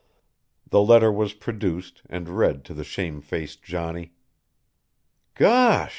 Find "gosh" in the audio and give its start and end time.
5.35-5.89